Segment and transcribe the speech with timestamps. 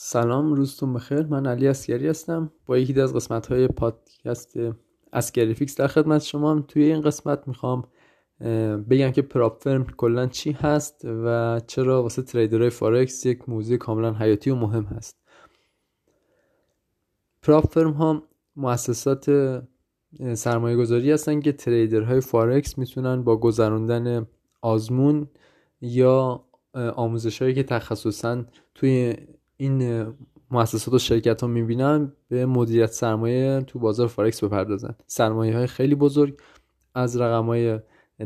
[0.00, 1.22] سلام روزتون بخیر.
[1.22, 2.52] من علی اسکری هستم.
[2.66, 4.58] با یکی از قسمت های پادکست
[5.12, 6.60] اسکری FX در خدمت شما.
[6.60, 7.84] توی این قسمت می‌خوام
[8.90, 13.76] بگم که prop firm کلا چی هست و چرا واسه trader های فارکس یک موضوع
[13.76, 15.16] کاملا حیاتی و مهم هست.
[17.42, 18.22] prop firm ها
[18.56, 19.30] مؤسسات
[20.34, 24.26] سرمایه گذاری هستن که trader های فارکس می‌تونن با گذراندن
[24.60, 25.28] آزمون
[25.80, 26.44] یا
[26.74, 28.44] آموزش هایی که تخصصا
[28.74, 29.16] توی
[29.60, 30.06] این
[30.50, 34.94] مؤسسات و شرکت ها می‌بینن به مدیریت سرمایه تو بازار فارکس بپردازن.
[35.06, 36.40] سرمایه های خیلی بزرگ
[36.94, 37.78] از رقم های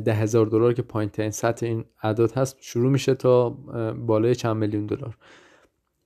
[0.04, 3.50] ده هزار دلار که پایین ترین سطح این اعداد هست شروع میشه تا
[3.92, 5.16] بالای چند میلیون دلار.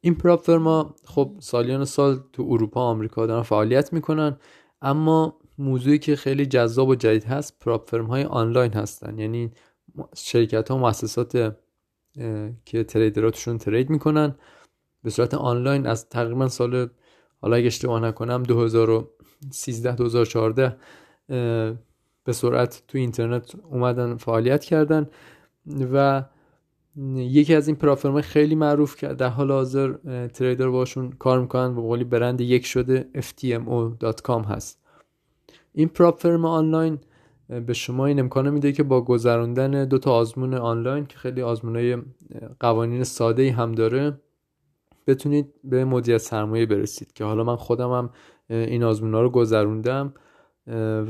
[0.01, 4.37] این پراپ فرما خب سالیان سال تو اروپا و آمریکا دارن فعالیت می‌کنن
[4.83, 9.19] اما موضوعی که خیلی جذاب و جدید هست پراپ فرم های آنلاین هستن.
[9.19, 9.53] یعنی
[10.15, 11.55] شرکت ها مؤسسات
[12.65, 14.35] که تریدراتشون ترید می‌کنن
[15.07, 16.89] به صورت آنلاین از تقریبا سال
[17.41, 20.77] حالا اگه اشتباه نکنم 2013 2014
[22.25, 25.07] به سرعت تو اینترنت اومدن فعالیت کردن
[25.93, 26.25] و
[27.17, 29.93] یکی از این پلتفرم خیلی معروف که در حال حاضر
[30.27, 34.79] تریدر باشون کار می‌کنن به قولی برند یک شده ftmo.com هست.
[35.73, 36.99] این پلتفرم آنلاین
[37.67, 41.97] به شما این امکانه میده که با گذراندن دو تا آزمون آنلاین که خیلی آزمونای
[42.61, 44.21] قوانین ساده هم داره
[45.07, 48.11] بتونید به مدیریت سرمایه برسید که حالا من خودم هم
[48.49, 50.15] این آزمون ها رو گذروندم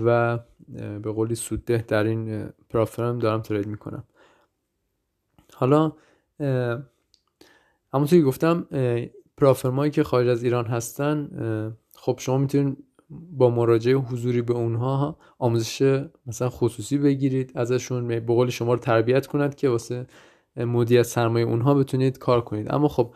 [0.05, 0.39] و
[0.77, 4.05] به قولی سودده در این پرافرم دارم ترید می‌کنم.
[5.55, 5.93] حالا
[7.93, 8.67] همونطور که گفتم
[9.37, 11.31] پرافرمایی که خارج از ایران هستن
[11.95, 18.51] خب شما می‌تونید با مراجعه حضوری به اونها آموزش مثلا خصوصی بگیرید ازشون به قول
[18.51, 20.07] شما رو تربیت کنند که واسه
[20.57, 22.75] مدیریت سرمایه اونها بتونید کار کنید.
[22.75, 23.15] اما خب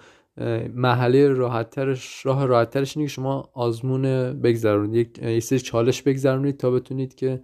[0.75, 4.03] محله راحتترش راه راحتترش اینه که شما آزمون
[4.41, 5.19] بگذرونید.
[5.23, 7.43] یک سری چالش بگذرونید تا بتونید که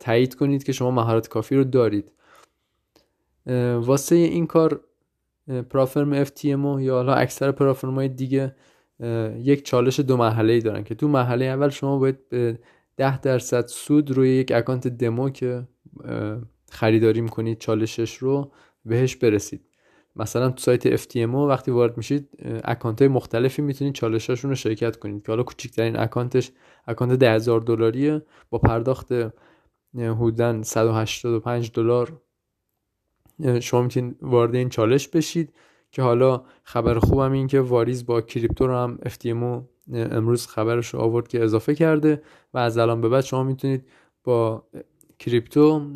[0.00, 2.12] تایید کنید که شما مهارت کافی رو دارید.
[3.80, 4.80] واسه این کار
[5.70, 8.56] prop firm FTMO یا حالا اکثر prop firm های دیگه
[9.38, 12.58] یک چالش دو مرحله ای دارن که تو مرحله اول شما باید به
[12.96, 15.68] 10 درصد سود روی یک account demo که
[16.70, 18.52] خریداری می‌کنید چالشش رو
[18.84, 19.67] بهش برسید.
[20.18, 22.28] مثلا تو سایت FTMO وقتی وارد میشید
[22.64, 25.22] account مختلفی می‌تونید چالشاشون رو شرکت کنید.
[25.22, 26.50] که حالا کوچکترین account ش
[26.86, 28.22] account 10000 دلاریه.
[28.50, 29.12] با پرداخت
[29.94, 32.20] حدودا 185 دلار
[33.60, 35.52] شما می‌تونید وارد این چالش بشید.
[35.90, 39.62] که حالا خبر خوبم این که واریز با کریپتو رو هم FTMO
[39.92, 42.22] امروز خبرش رو آورد که اضافه کرده.
[42.54, 43.88] و از الان به بعد شما می‌تونید
[44.24, 44.64] با
[45.18, 45.90] کریپتو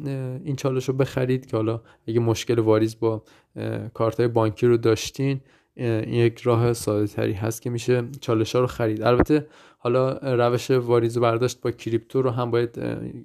[0.45, 3.23] این چالش رو بخرید که حالا اگه مشکل واریز با
[3.95, 5.41] کارت های بانکی رو داشتین
[5.77, 9.03] این یک راه ساده تری هست که میشه چالش ها رو خرید.
[9.03, 9.47] البته
[9.79, 12.79] حالا روش واریز و برداشت با کریپتو رو هم باید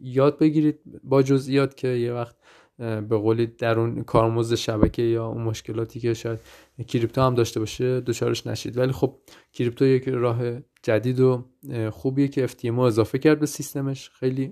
[0.04, 2.36] یاد بگیرید با جزئیات که یه وقت
[2.78, 6.40] به قولی در اون کارمزد شبکه یا اون مشکلاتی که شاید
[6.88, 8.78] crypto هم داشته باشه دچارش نشید.
[8.78, 9.16] ولی خب
[9.54, 10.40] crypto یک راه
[10.84, 11.46] جدید و
[11.92, 14.10] خوبیه که FTMO اضافه کرد به سیستمش.
[14.10, 14.52] خیلی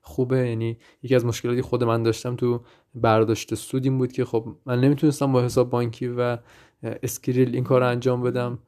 [0.00, 0.48] خوبه.
[0.48, 2.60] یعنی یکی از مشکلاتی خود من داشتم تو
[2.94, 6.38] برداشت سود این بود که خب من نمی‌تونستم با حساب بانکی و
[6.82, 8.58] Skrill این کار رو انجام بدم.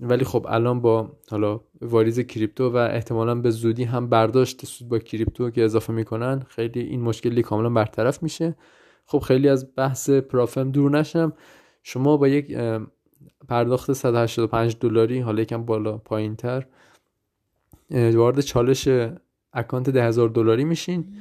[0.00, 4.98] ولی خب الان با حالا واریز crypto و احتمالا به زودی هم برداشت سود با
[4.98, 8.56] crypto که اضافه می‌کنن خیلی این مشکلی کاملا برطرف میشه.
[9.06, 11.32] خب خیلی از بحث prop firm دور نشم.
[11.82, 12.58] شما با یک
[13.48, 16.66] پرداخت 185 دلاری حالا یکم بالا پایین تر
[17.90, 18.88] وارد چالش
[19.52, 21.14] account 10000 دلاری میشین.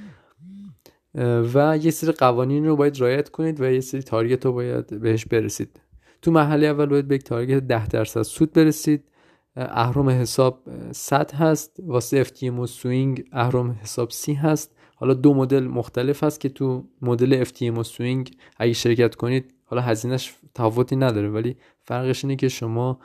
[1.54, 5.26] و یه سری قوانین رو باید رعایت کنید و یه سری target رو باید بهش
[5.26, 5.80] برسید.
[6.22, 9.03] تو مرحله اول باید به یک target 10 درصد سود برسید.
[9.55, 11.78] اهرم حساب 100 هست.
[11.79, 14.75] واسه FTMO swing اهرم حساب 30 هست.
[14.95, 20.35] حالا دو مدل مختلف هست که تو مدل FTMO swing اگه شرکت کنید حالا هزینهش
[20.55, 22.99] تفاوتی نداره ولی فرقش اینه که شما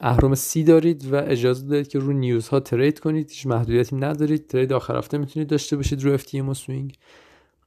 [0.00, 3.30] اهرم سی دارید و اجازه دارید که رو news ها trade کنید.
[3.30, 4.46] هیچ محدودیتی ندارید.
[4.46, 6.98] trade آخر هفته می‌تونید داشته باشید رو FTMO swing.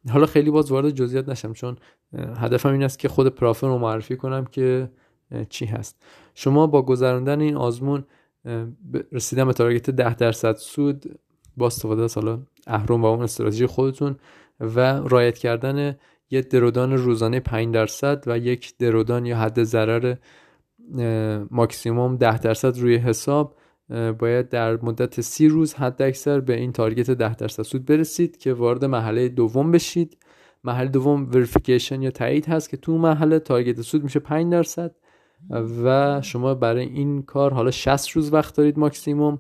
[0.10, 1.78] حالا خیلی باز وارد جزئیات نشم چون
[2.14, 4.90] هدفم این است که خود prop firm رو معرفی کنم که
[5.50, 6.04] چی هست.
[6.36, 8.04] شما با گذراندن این آزمون
[9.12, 11.20] رسیدن به target 10 درصد سود
[11.58, 14.16] با استفاده از حالا اهرم و اون استراتژی خودتون
[14.60, 15.96] و رعایت کردن
[16.30, 20.16] یه drawdown روزانه 5 درصد و یک drawdown یا حد ضرر
[21.52, 23.56] ماکسیموم 10 درصد روی حساب
[23.90, 28.54] باید در مدت سی روز حد اکثر به این target 10 درصد سود برسید که
[28.54, 30.18] وارد مرحله دوم بشید.
[30.64, 34.96] مرحله دوم verification یا تایید هست که تو مرحله target سود میشه 5 درصد
[35.84, 39.40] و شما برای این کار حالا 60 روز وقت دارید ماکسیموم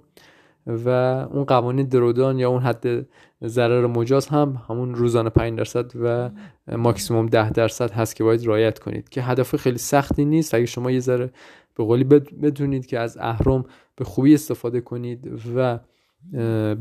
[0.67, 0.89] و
[1.31, 3.07] اون قوانین درودان یا اون حد
[3.47, 6.29] ضرر مجاز هم همون روزانه 5 درصد و
[6.77, 10.53] ماکسیموم 10 درصد هست که باید رعایت کنید که هدف خیلی سختی نیست.
[10.53, 11.31] اگه شما یه ذره
[11.75, 13.65] به قولی بدونید که از اهرم
[13.95, 15.79] به خوبی استفاده کنید و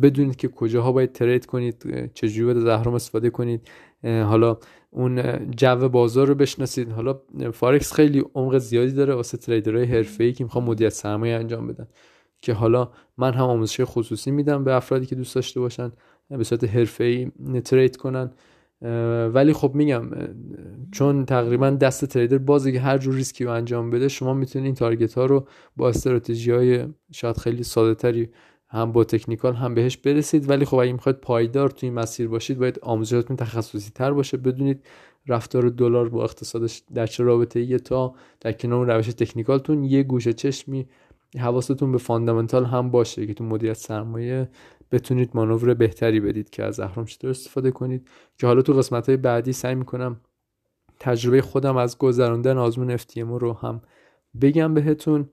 [0.03, 3.69] بدونید که کجاها باید ترید کنید چجوری باید از اهرم استفاده کنید
[4.03, 4.59] حالا
[4.91, 5.23] اون
[5.57, 6.93] جو بازار رو بشناسید.
[6.93, 7.21] حالا
[7.53, 11.87] فارکس خیلی عمق زیادی داره واسه تریدرهای حرفه‌ای که می‌خوان مدیریت سرمایه انجام بدن.
[12.41, 15.93] که حالا من هم آموزش خصوصی میدم به افرادی که دوست داشته باشن.
[16.31, 17.31] به صورت حرفه‌ای
[17.65, 18.31] ترید کنن.
[19.35, 20.11] ولی خب میگم
[20.93, 24.75] چون تقریبا دست تریدر بازه که هر جور ریسکی رو انجام بده شما می‌تونید این
[24.75, 28.31] تارگت ها رو با استراتژی های شاید خیلی ساده تری
[28.69, 30.51] هم با تکنیکال هم بهش برسید.
[30.51, 34.87] ولی خب اگه می‌خواید پایدار توی این مسیر باشید باید آموزشاتون تخصصی تر باشه بدونید
[35.27, 40.33] رفتار دلار با اقتصادش در چه رابطه یه تا در کنار روش تکنیکالتون یه گوشه
[40.33, 40.87] چشمی
[41.39, 44.49] حواستون به فاندامنتال هم باشه که تو مدیریت سرمایه
[44.95, 48.09] بتونید مانور بهتری بدید که از اهرام چطور استفاده کنید.
[48.39, 50.21] که حالا تو قسمت های بعدی سعی می‌کنم
[51.01, 53.83] تجربه خودم از گذراندن آزمون FTMO رو هم
[54.41, 55.29] بگم بهتون.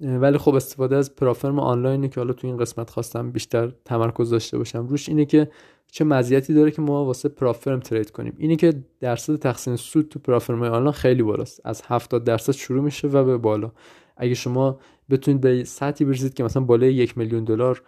[0.00, 4.58] ولی خب استفاده از پرافرم آنلاینی که حالا تو این قسمت خواستم بیشتر تمرکز داشته
[4.58, 4.86] باشم.
[4.86, 5.50] روش اینه که
[5.92, 8.34] چه مزیتی داره که ما واسه پرافرم ترید کنیم.
[8.38, 11.60] اینه که درصد تقسیم سود تو prop firm آنلاین خیلی بالاست.
[11.64, 13.72] از 70 درصد شروع میشه و به بالا.
[14.16, 14.78] اگه شما
[15.10, 17.82] بتونید به سطحی برسید که مثلا بالای یک میلیون دلار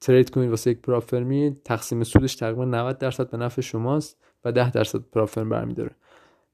[0.00, 4.16] trade کنید واسه یک prop firm ی تقسیم سودش تقریبا 90 درصد به نفع شماست
[4.44, 5.90] و 10 درصد prop firm برمیداره.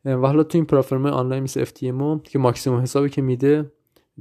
[0.04, 3.72] و حالا تو این prop firm آنلاین مثل FTMO که ماکسیموم حسابی که میده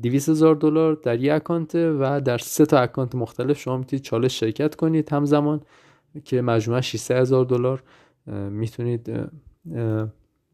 [0.03, 4.39] 200 هزار دلار در یک account و در سه تا account مختلف شما می‌تونید چالش
[4.39, 5.61] شرکت کنید همزمان
[6.25, 7.83] که مجموعه 600 هزار دلار.
[8.49, 9.09] می‌تونید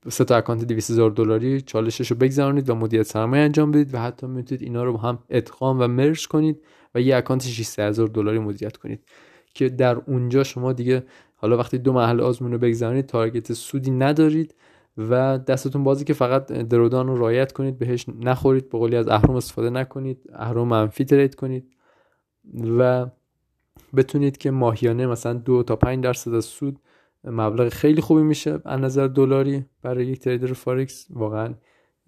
[0.09, 3.99] سه تا account 200 هزار دلاری چالشش رو بگذرونید و مدیریت سرمایه انجام بدید و
[3.99, 6.61] حتی می‌تونید اینا رو هم ادغام و merge کنید
[6.95, 9.03] و یه account 600 هزار دلاری مدیریت کنید.
[9.53, 11.03] که در اونجا شما دیگه
[11.35, 14.55] حالا وقتی دو مرحله آزمون رو target سودی ندارید
[14.97, 19.35] و دستتون بازه که فقط drawdown رو رعایت کنید بهش نخورید به قولی از اهرم
[19.35, 21.73] استفاده نکنید اهرم منفی trade کنید
[22.79, 23.05] و
[23.95, 26.79] بتونید که ماهیانه مثلا دو تا 5 درصد از سود
[27.23, 31.53] مبلغ خیلی خوبی میشه از نظر دلاری برای یک trader فارکس واقعا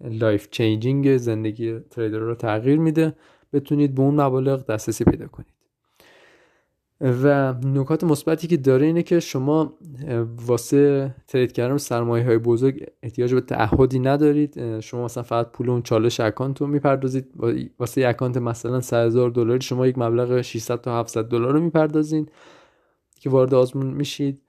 [0.00, 3.14] life changing زندگی trader رو تغییر میده.
[3.52, 5.52] بتونید به اون مبالغ دسترسی پیدا کنید.
[7.00, 9.78] و نکات مثبتی که داره اینه که شما
[10.46, 14.80] واسه trade کردن سرمایه های بزرگ احتیاج به تعهدی ندارید.
[14.80, 17.26] شما مثلا فقط پول اون چالش account رو می‌پردازید.
[17.78, 22.28] واسه یک account مثلا 3000 دلاری شما یک مبلغ 600 تا 700 دلار رو می‌پردازین
[23.20, 24.41] که وارد آزمون میشید.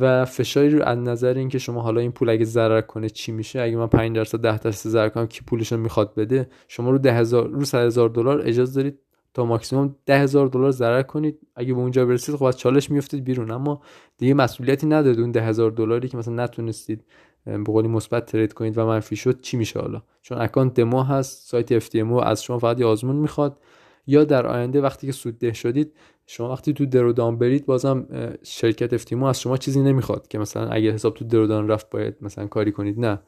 [0.00, 3.60] و فشاری رو از نظر اینکه شما حالا این پول اگه ضرر کنه چی میشه؟
[3.60, 6.98] اگه من 5 درصد 10 درصد ضرر کنم کی پولش رو می‌خواد بده؟ شما رو
[6.98, 8.98] 10000 رو 100000 دلار اجازه دارید.
[9.34, 11.38] تا ماکسیموم 10000 دلار ضرر کنید.
[11.56, 13.50] اگه به اونجا برسید خب از چالش میفتید بیرون.
[13.50, 13.82] اما
[14.18, 17.04] دیگه مسئولیتی ندارید اون 10000 دلاری که مثلا نتونستید
[17.44, 21.48] به قولی مثبت trade کنید و منفی شد چی میشه حالا؟ چون account demo هست
[21.48, 23.58] سایت FTMO از شما فقط آزمون می‌خواد.
[24.06, 25.92] یا در آینده وقتی که سود ده شدید
[26.26, 28.06] شما وقتی تو درودان برید بازم
[28.42, 32.46] شرکت افتیمو از شما چیزی نمی‌خواد که مثلا اگه حساب تو درودان رفت باید مثلا
[32.46, 33.00] کاری کنید.
[33.00, 33.20] نه.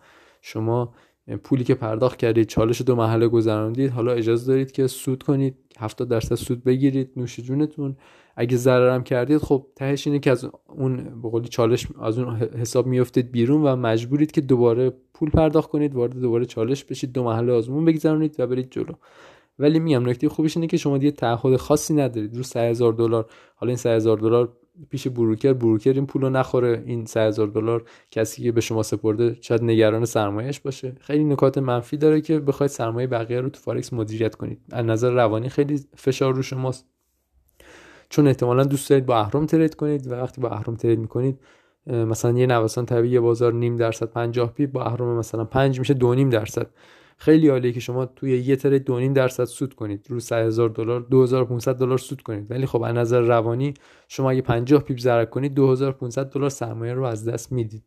[0.42, 0.94] شما
[1.42, 3.90] پولی که پرداخت کردید چالش دو محله گذراندید.
[3.90, 7.96] حالا اجازه دارید که سود کنید 70 درصد سود بگیرید نوش جونتون.
[8.36, 13.32] اگه ضررم کردید خب تهش اینه که از اون به چالش از اون حساب میافتید
[13.32, 17.84] بیرون و مجبورید که دوباره پول پرداخت کنید وارد دوباره چالش بشید دو محله آزمون
[17.84, 18.92] بگذرونید و برید جلو.
[19.58, 22.36] ولی میگم نکته خوبش اینه که شما دیگه تعهد خاصی ندارید.
[22.36, 24.52] رو 3000 دلار حالا این 3000 دلار
[24.90, 26.82] پیش broker broker این پول رو نخوره.
[26.86, 30.94] این 3000 دلار کسی که به شما سپرده شاید نگران سرمایهش باشه.
[31.00, 34.60] خیلی نکات منفی داره که بخواید سرمایه بقیه رو تو فارکس مدیریت کنید.
[34.72, 36.86] از نظر روانی خیلی فشار رو شماست.
[38.08, 41.40] چون احتمالا دوست دارید با اهرم trade کنید و وقتی با اهرم trade می‌کنید
[41.86, 46.14] مثلا یه نوسان طبیعی بازار نیم درصد 50 pip با اهرم مثلا 5 میشه 2
[46.14, 46.66] نیم درصد.
[47.16, 50.06] خیلی عالیه که شما توی یه ترید 2.5 درصد سود کنید.
[50.08, 52.50] رو 3000 دلار 2500 دلار سود کنید.
[52.50, 53.74] ولی خب از نظر روانی
[54.08, 57.82] شما اگه 50 پیپ ضرر کنید 2500 دلار سرمایه رو از دست می‌دید.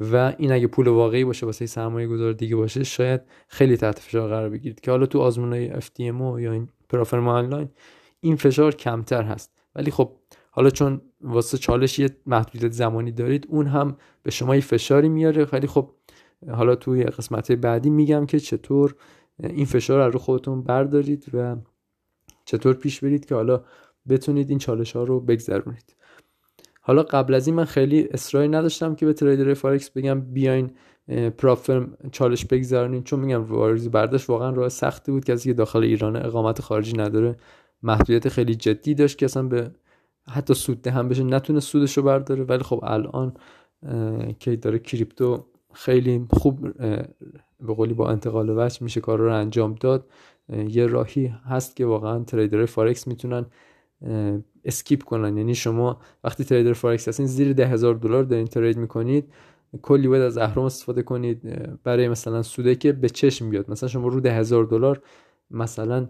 [0.00, 4.28] و این اگه پول واقعی باشه واسه سرمایه گذار دیگه باشه شاید خیلی تحت فشار
[4.28, 4.80] قرار بگیرید.
[4.80, 7.68] که حالا تو آزمونای FTMO یا این پرافرم آنلاین
[8.20, 9.52] این فشار کمتر هست.
[9.74, 10.12] ولی خب
[10.50, 15.44] حالا چون واسه چالش یه محدودیت زمانی دارید اون هم به شما یه فشاری میاره.
[15.44, 15.90] خیلی خب
[16.52, 18.94] حالا توی قسمت بعدی میگم که چطور
[19.42, 21.56] این فشار رو خودتون بردارید و
[22.44, 23.64] چطور پیش برید که حالا
[24.08, 25.96] بتونید این چالش ها رو بگذرونید.
[26.80, 30.70] حالا قبل از این من خیلی اصراری نداشتم که به تریدر فارکس بگم بیاین
[31.38, 35.24] پراپفرم چالش بگذارنین چون میگم واریزی برداشت واقعا راه سختی بود.
[35.24, 37.36] کسی که داخل ایران اقامت خارجی نداره
[37.82, 39.70] محدودیت خیلی جدی داشت که اصلا به
[40.28, 42.44] حتی سود هم بشه نتونه سودش رو برداره.
[42.44, 43.34] ولی خب الان
[44.38, 46.78] که داره crypto خیلی خوب
[47.60, 50.10] به قولی با انتقال وجه میشه کار رو انجام داد.
[50.68, 53.46] یه راهی هست که واقعا trader فارکس می‌تونن
[54.64, 55.36] escape کنن.
[55.36, 59.32] یعنی شما وقتی trader فارکس هستین زیر ده هزار دلار دارین trade می‌کنید
[59.82, 61.42] کلی باید از اهرم استفاده کنید.
[61.82, 63.70] برای مثلا سودی که به چشم بیاد.
[63.70, 65.02] مثلا شما رو ده هزار دلار
[65.50, 66.08] مثلا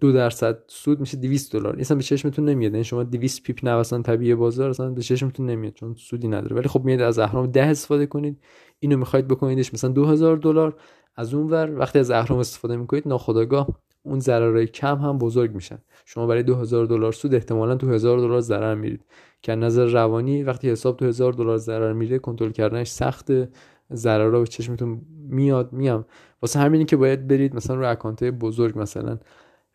[0.00, 1.76] دو درصد سود میشه 200 دلار.
[1.80, 2.72] اصلا به چشمتون نمیاد.
[2.72, 6.56] یعنی شما 200 پیپ نوسان طبیعی بازار اصلا به چشمتون نمیاد چون سودی نداره.
[6.56, 8.38] ولی خب میاد از اهرام 10 استفاده کنید.
[8.78, 10.76] اینو می‌خواید بکنیدش مثلا 2000 دلار.
[11.16, 13.68] از اون ور وقتی از اهرام استفاده می‌کنید ناخداگاه
[14.02, 15.78] اون ضررهای کم هم بزرگ میشن.
[16.04, 19.04] شما برای 2000 دلار سود احتمالا تو 1000 دلار ضرر میرید.
[19.42, 23.48] که نظر روانی وقتی حساب تو 1000 دلار ضرر میره کنترل کردنش سخته
[23.92, 26.04] ضرر رو به چشمتون میاد میام.
[26.42, 29.18] واسه همینی که باید برید مثلا رو اکانت بزرگ مثلا.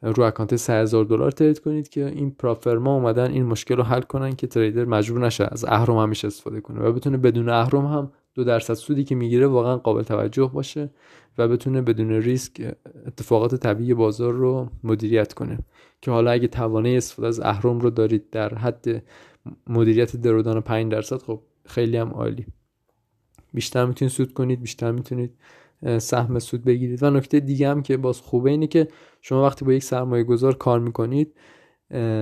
[0.02, 4.36] رو اکانت 3000 دلار ترید کنید که این پرافرما اومدن این مشکل رو حل کنن
[4.36, 8.44] که تریدر مجبور نشه از اهرم همیشه استفاده کنه و بتونه بدون اهرم هم دو
[8.44, 10.90] درصد سودی که می‌گیره واقعا قابل توجه باشه
[11.38, 12.76] و بتونه بدون ریسک
[13.08, 15.60] اتفاقات طبیعی بازار رو مدیریت کنه.
[16.02, 19.04] که حالا اگه توانه استفاده از اهرم رو دارید در حد
[19.68, 22.46] مدیریت درودان 5 درصد خب خیلی هم عالی.
[23.54, 25.34] بیشتر می‌تونید سود کنید بیشتر می‌تونید
[25.98, 27.04] سهم سود بگیرید.
[27.04, 28.88] و نکته دیگه هم که باز خوبه اینه که
[29.22, 31.34] شما وقتی با یک سرمایه گذار کار می‌کنید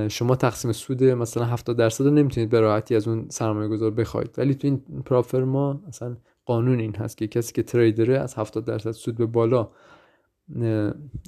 [0.08, 4.36] شما تقسیم سود مثلا 70 درصد رو نمی‌تونید به راحتی از اون سرمایه گذار بخواید.
[4.38, 8.92] ولی تو این پرافرما مثلا قانون این هست که کسی که تریدره از 70 درصد
[8.92, 9.70] سود به بالا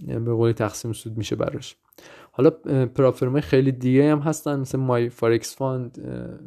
[0.08, 1.76] به قول تقسیم سود میشه براش.
[2.32, 2.50] حالا
[2.96, 5.98] prop firm ای خیلی دیگه هم هستن مثل My Forex Fund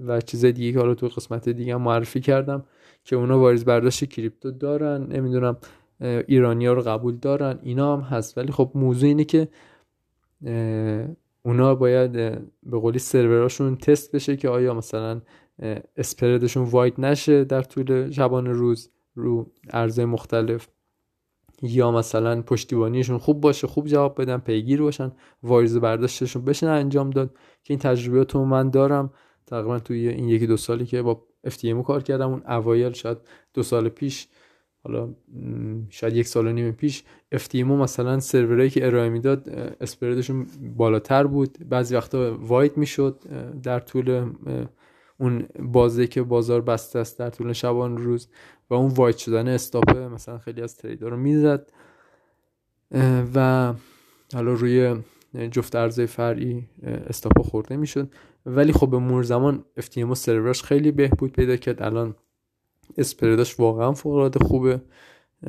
[0.07, 2.65] و چیز دیگه که حالا تو قسمت دیگه معرفی کردم.
[3.05, 5.57] که اونا واریز برداشت crypto دارن نمی‌دونم
[6.01, 8.39] ایرانی ها رو قبول دارن اینا هم هست.
[8.39, 9.49] ولی خب موضوع اینه که
[11.43, 12.13] اونا باید
[12.63, 15.21] به قولی سروراشون تست بشه که آیا مثلا
[15.97, 20.69] spread شون wide نشه در طول شبان روز رو ارزهای مختلف
[21.63, 27.31] یا مثلا پشتیبانیشون خوب باشه خوب جواب بدن پیگیر باشن وایز برداشتشون بشن انجام داد.
[27.63, 29.11] که این تجربیات من دارم.
[29.47, 32.31] تقریبا توی این یکی دو سالی که با FTMO کار کردم.
[32.31, 33.19] اون اوایل شاید
[33.55, 34.29] دو سال پیش
[34.85, 35.15] حالا
[35.91, 37.05] شاید یک سال و نیم پیش
[37.35, 39.49] FTMO مثلا سرورایی که ارائه می‌داد
[39.81, 41.59] اسپردشون بالاتر بود.
[41.69, 43.23] بعضی وقتا وایت می‌شد
[43.63, 44.33] در طول
[45.19, 48.29] اون بازه که بازار بسته است در طول شبان روز
[48.71, 51.73] و اون وایت شدن استاپ مثلا خیلی از تریدر رو می‌زد.
[53.35, 53.73] و
[54.35, 54.97] حالا روی
[55.51, 58.11] جفت ارزهای فرعی استاپ خورده می‌شد.
[58.47, 61.83] ولی خب به مور زمان FTMO سرورش خیلی بهبود پیدا کرد.
[61.83, 62.15] الان
[62.99, 64.81] اسپرداش واقعا فوق العاده خوبه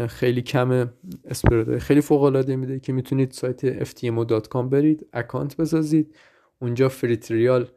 [0.07, 0.93] خیلی کمه
[1.25, 6.15] اسپرد خیلی فوق العاده میده که می‌تونید سایت ftmo.com برید اکانت بسازید.
[6.59, 7.67] اونجا فری تریال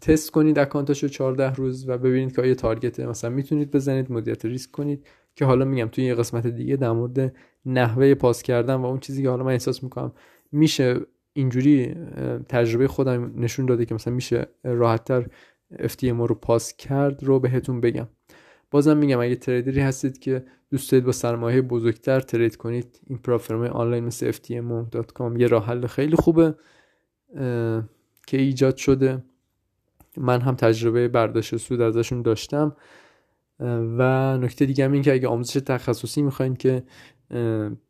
[0.00, 4.70] تست کنید اکانتاشو 14 روز و ببینید که آیا تارگت مثلا می‌تونید بزنید مدیریت ریسک
[4.70, 5.06] کنید.
[5.36, 7.34] که حالا میگم توی یه قسمت دیگه در مورد
[7.66, 10.12] نحوه پاس کردن و اون چیزی که حالا من احساس می‌کنم
[10.52, 11.00] میشه
[11.34, 11.94] اینجوری
[12.48, 15.26] تجربه خودم نشون داده که مثلا میشه راحتتر
[15.72, 18.08] FTMO رو پاس کرد رو بهتون بگم.
[18.70, 23.68] بازم میگم اگه تریدری هستید که دوست دارید با سرمایه بزرگتر ترید کنید این پرافرمای
[23.68, 26.54] آنلاین مثل ftmo.com یه راه حل خیلی خوبه
[28.26, 29.24] که ایجاد شده.
[30.16, 32.76] من هم تجربه برداشت سود ازشون داشتم.
[33.98, 36.82] و نکته دیگه هم این که اگه آموزش تخصصی می‌خواین که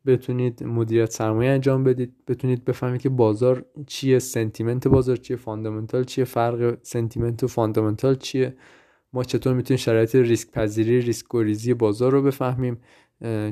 [0.05, 2.13] بتونید مدیریت سرمایه انجام بدید.
[2.27, 8.55] بتونید بفهمید که بازار چیه sentiment بازار چیه fundamental چیه فرق sentiment و fundamental چیه.
[9.13, 12.77] ما چطور می‌تونیم شرایط ریسک پذیری ریسک گریزی بازار رو بفهمیم؟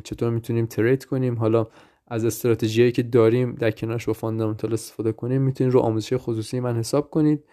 [0.04, 1.68] چطور می‌تونیم trade کنیم؟ حالا
[2.08, 6.76] از استراتژیایی که داریم در کنارش با fundamental استفاده کنیم می‌تونید رو آموزش خصوصی من
[6.78, 7.44] حساب کنید.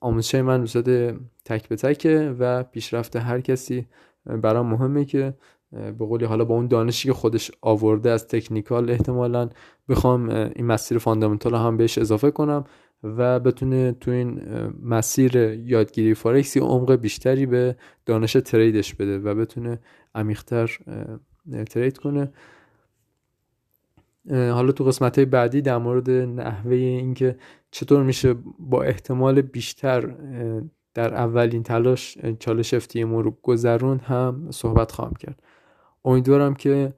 [0.00, 3.86] آموزش من به تک به تکه و پیشرفت هر کسی
[4.26, 5.34] برام مهمه که
[5.98, 9.48] به قولی حالا با اون دانشی که خودش آورده از technical احتمالا
[9.88, 12.64] بخوام این مسیر fundamental هم بهش اضافه کنم
[13.02, 14.42] و بتونه تو این
[14.82, 19.78] مسیر یادگیری فارکس یه عمق بیشتری به دانش trade ش بده و بتونه
[20.14, 20.78] عمیقتر
[21.70, 22.32] ترید کنه.
[24.30, 27.36] حالا تو قسمت های بعدی در مورد نحوه اینکه
[27.70, 30.14] چطور میشه با احتمال بیشتر
[30.94, 35.42] در اولین تلاش چالش FTMO رو گذرون هم صحبت خواهم کرد.
[36.06, 36.94] امیدوارم که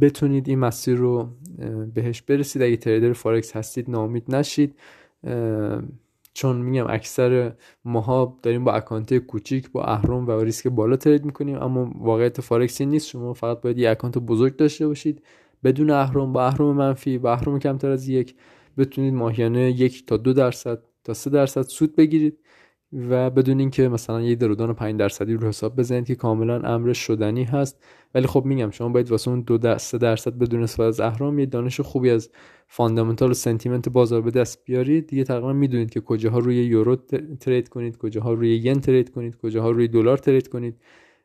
[0.00, 1.28] بتونید این مسیر رو
[1.94, 2.62] بهش برسید.
[2.62, 4.74] اگه تریدر فارکس هستید ناامید نشید.
[6.34, 7.52] چون میگم اکثر
[7.84, 11.62] ماها داریم با account کوچیک با اهرم و ریسک بالا trade می‌کنیم.
[11.62, 13.08] اما واقعیت فارکس این نیست.
[13.08, 15.22] شما فقط باید یه account بزرگ داشته باشید.
[15.64, 18.34] بدون اهرم با اهرم منفی با اهرم کمتر از یک
[18.78, 22.38] بتونید ماهیانه یک تا دو درصد تا سه درصد سود بگیرید.
[22.92, 27.44] و بدون اینکه مثلا یه drawdown 5 درصدی رو حساب بزنید که کاملا امر شدنی
[27.44, 27.84] هست.
[28.14, 31.46] ولی خب میگم شما باید واسه اون دو درصد درصد بدون استفاده از اهرم یه
[31.46, 32.30] دانش خوبی از
[32.66, 35.06] fundamental و sentiment بازار به دست بیارید.
[35.06, 36.96] دیگه تقریبا می‌دونید که کجاها روی یورو
[37.40, 40.76] trade کنید کجاها روی ین trade کنید کجاها روی دلار trade کنید.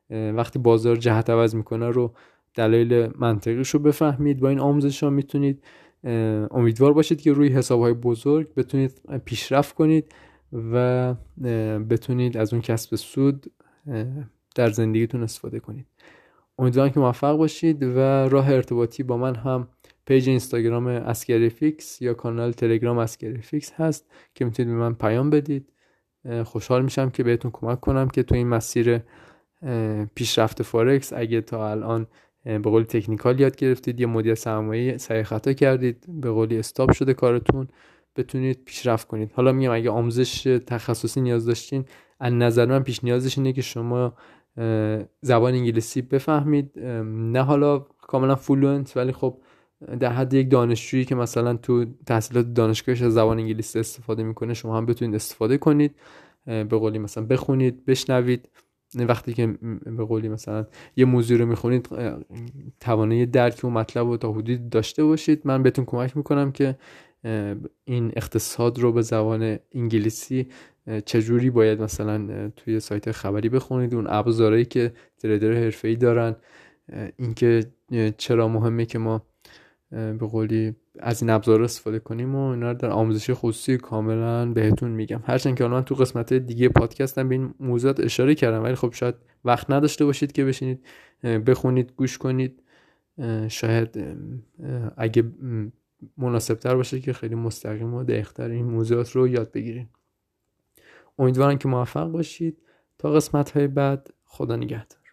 [0.09, 2.13] وقتی بازار جهت عوض می‌کنه رو
[2.55, 4.39] دلایل منطقیش رو بفهمید.
[4.39, 5.63] با این آموزش ها می‌تونید
[6.51, 8.91] امیدوار باشید که روی حساب های بزرگ بتونید
[9.25, 10.13] پیشرفت کنید.
[10.73, 11.13] و
[11.89, 13.51] بتونید از اون کسب سود
[14.55, 15.85] در زندگیتون استفاده کنید.
[16.59, 19.67] امیدوارم که موفق باشید و راه ارتباطی با من هم
[20.05, 25.29] page اینستاگرام اسکری فیکس یا کانال تلگرام اسکری فیکس هست که می‌تونید به من پیام
[25.29, 25.69] بدید.
[26.43, 29.01] خوشحال میشم که بهتون کمک کنم که تو این مسیر
[30.15, 32.07] پیشرفت فارکس اگه تا الان
[32.43, 37.13] به قولی technical یاد گرفتید یا مدیریت سرمایه سعی خطا کردید به قولی stop شده
[37.13, 37.67] کارتون.
[38.15, 39.31] بتونید پیشرفت کنید.
[39.35, 41.85] حالا میگم اگه آموزش تخصصی نیاز داشتین
[42.19, 44.13] از نظر من پیش نیازش اینه که شما
[45.21, 46.79] زبان انگلیسی بفهمید.
[47.05, 49.41] نه حالا کاملا fluent ولی خب
[49.99, 54.77] در حد یک دانشجویی که مثلا تو تحصیلات دانشگاهش از زبان انگلیسی استفاده می‌کنه شما
[54.77, 55.95] هم بتونید استفاده کنید.
[56.45, 58.49] به قولی مثلا بخونید بشنوید.
[58.95, 59.47] وقتی که
[59.97, 61.89] به قولی مثلا یه موضوع رو می‌خونید
[62.79, 65.41] توانایی درک و مطلب رو تا حدودی داشته باشید.
[65.45, 66.77] من بهتون کمک می‌کنم که
[67.83, 70.47] این اقتصاد رو به زبان انگلیسی
[71.05, 76.35] چجوری باید مثلا توی سایت خبری بخونید؟ اون ابزارهایی که تریدر حرفه‌ای دارن.
[77.17, 77.65] اینکه
[78.17, 79.25] چرا مهمه که ما
[79.89, 84.91] به قولی از این ابزار استفاده کنیم و اینا رو در آموزش خصوصی کاملا بهتون
[84.91, 85.23] میگم.
[85.25, 89.15] هرچند که من تو قسمت دیگه پادکستم به این موضوعات اشاره کردم ولی خب شاید
[89.45, 90.85] وقت نداشته باشید که بشینید
[91.23, 92.63] بخونید گوش کنید.
[93.47, 94.17] شاید
[94.97, 95.23] اگه
[96.17, 99.89] مناسب تر باشه که خیلی مستقیم و دقیقتر این موضوعات رو یاد بگیرید
[101.19, 102.61] امیدوارم که موفق باشید.
[102.97, 105.04] تا قسمت های بعد خدا نگهدار.